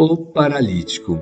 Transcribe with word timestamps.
O 0.00 0.16
paralítico. 0.16 1.20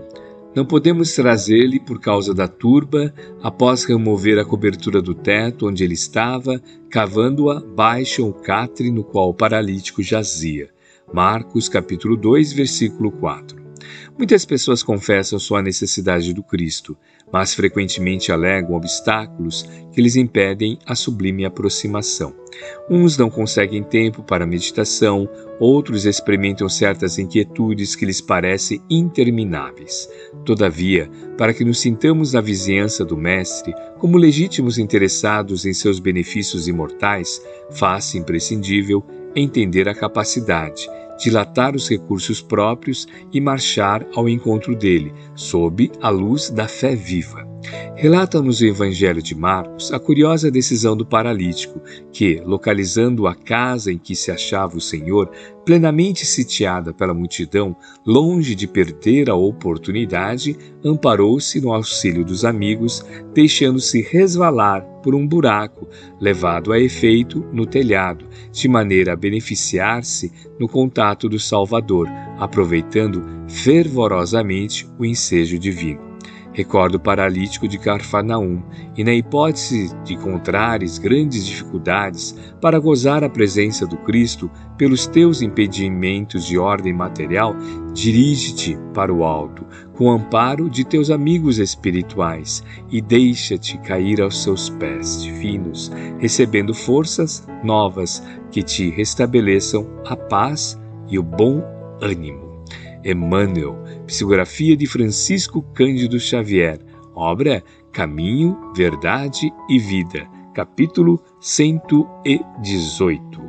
Não 0.55 0.67
podemos 0.67 1.15
trazer-lhe 1.15 1.81
por 1.81 1.99
causa 1.99 2.35
da 2.35 2.47
turba, 2.47 3.11
após 3.43 3.85
remover 3.85 4.39
a 4.39 4.45
cobertura 4.45 5.01
do 5.01 5.15
teto 5.15 5.67
onde 5.67 5.83
ele 5.83 5.95
estava, 5.95 6.61
cavando-a, 6.91 7.59
baixam 7.59 8.29
o 8.29 8.35
catre 8.35 8.91
no 8.91 9.03
qual 9.03 9.31
o 9.31 9.35
paralítico 9.35 10.03
jazia. 10.03 10.69
Marcos 11.11 11.71
capítulo 11.71 12.19
2, 12.19 12.53
versículo 12.53 13.11
4. 13.13 13.66
Muitas 14.19 14.47
pessoas 14.47 14.83
confessam 14.83 15.39
sua 15.39 15.61
necessidade 15.61 16.33
do 16.33 16.43
Cristo, 16.43 16.97
mas 17.31 17.53
frequentemente 17.53 18.33
alegam 18.33 18.75
obstáculos 18.75 19.69
que 19.93 20.01
lhes 20.01 20.17
impedem 20.17 20.79
a 20.87 20.95
sublime 20.95 21.45
aproximação. 21.45 22.35
Uns 22.89 23.19
não 23.19 23.29
conseguem 23.29 23.83
tempo 23.83 24.23
para 24.23 24.47
meditação, 24.47 25.29
outros 25.61 26.07
experimentam 26.07 26.67
certas 26.67 27.19
inquietudes 27.19 27.95
que 27.95 28.07
lhes 28.07 28.23
parecem 28.23 28.81
intermináveis. 28.89 30.09
Todavia, 30.47 31.11
para 31.37 31.53
que 31.53 31.65
nos 31.65 31.79
sintamos 31.79 32.33
na 32.33 32.41
vizinhança 32.41 33.05
do 33.05 33.19
Mestre, 33.19 33.75
como 33.99 34.17
legítimos 34.17 34.79
interessados 34.79 35.67
em 35.67 35.75
seus 35.75 35.99
benefícios 35.99 36.69
imortais, 36.69 37.43
faz-se 37.73 38.17
imprescindível 38.17 39.05
entender 39.35 39.91
a 39.91 39.95
capacidade 39.95 40.89
dilatar 41.19 41.75
os 41.75 41.89
recursos 41.89 42.41
próprios 42.41 43.07
e 43.33 43.41
marchar 43.41 44.07
ao 44.15 44.29
encontro 44.29 44.75
dele, 44.75 45.13
sob 45.35 45.91
a 46.01 46.09
luz 46.09 46.51
da 46.51 46.69
fé 46.69 46.95
viva. 46.95 47.47
Relata-nos 47.95 48.61
o 48.61 48.67
Evangelho 48.67 49.23
de 49.23 49.35
Marcos 49.35 49.93
a 49.93 49.99
curiosa 49.99 50.51
decisão 50.51 50.97
do 50.97 51.05
paralítico, 51.05 51.81
que, 52.13 52.41
localizando 52.45 53.27
a 53.27 53.35
casa 53.35 53.91
em 53.91 53.99
que 53.99 54.15
se 54.15 54.31
achava 54.31 54.77
o 54.77 54.81
Senhor, 54.81 55.31
plenamente 55.67 56.25
sitiada 56.25 56.95
pela 56.95 57.13
multidão, 57.13 57.77
longe 58.07 58.55
de 58.55 58.69
perder 58.69 59.29
a 59.29 59.35
oportunidade, 59.35 60.57
amparou-se 60.85 61.61
no 61.61 61.73
auxílio 61.73 62.25
dos 62.25 62.45
amigos, 62.45 63.05
deixando-se 63.35 64.01
resvalar 64.01 64.83
por 65.03 65.13
um 65.13 65.27
buraco, 65.27 65.89
levado 66.21 66.73
a 66.73 66.79
efeito 66.79 67.45
no 67.53 67.67
telhado, 67.67 68.29
de 68.53 68.69
maneira 68.69 69.15
a 69.15 69.17
beneficiar-se 69.17 70.33
no 70.59 70.69
contato 70.69 71.29
do 71.29 71.39
Salvador, 71.39 72.09
aproveitando 72.39 73.25
fervorosamente 73.49 74.89
o 74.97 75.05
ensejo 75.05 75.59
divino. 75.59 76.06
Recordo 76.57 76.95
o 76.95 76.99
paralítico 76.99 77.69
de 77.69 77.77
Carfanaum, 77.77 78.63
e 78.97 79.05
na 79.05 79.13
hipótese 79.13 79.95
de 80.03 80.15
encontrares 80.15 80.97
grandes 80.97 81.47
dificuldades 81.47 82.35
para 82.63 82.79
gozar 82.79 83.23
a 83.23 83.29
presença 83.29 83.87
do 83.87 83.99
Cristo 83.99 84.51
pelos 84.79 85.07
teus 85.07 85.43
impedimentos 85.43 86.47
de 86.47 86.57
ordem 86.57 86.95
material, 86.95 87.55
dirige-te 87.93 88.75
para 88.95 89.13
o 89.13 89.23
alto, 89.23 89.67
com 89.93 90.07
o 90.07 90.11
amparo 90.11 90.71
de 90.71 90.83
teus 90.83 91.11
amigos 91.11 91.59
espirituais, 91.59 92.65
e 92.91 93.03
deixa-te 93.03 93.77
cair 93.77 94.23
aos 94.23 94.43
seus 94.43 94.71
pés 94.71 95.23
divinos, 95.23 95.93
recebendo 96.19 96.73
forças 96.73 97.47
novas 97.63 98.23
que 98.51 98.63
te 98.63 98.89
restabeleçam 98.89 99.87
a 100.07 100.17
paz 100.17 100.81
e 101.07 101.19
o 101.19 101.23
bom 101.23 101.63
ânimo. 102.01 102.46
Emmanuel, 103.07 103.79
psicografia 104.05 104.77
de 104.77 104.87
Francisco 104.87 105.63
Cândido 105.73 106.19
Xavier, 106.19 106.81
obra 107.15 107.63
Caminho, 107.93 108.59
Verdade 108.75 109.49
e 109.71 109.79
Vida, 109.79 110.29
capítulo 110.53 111.23
118. 111.41 113.46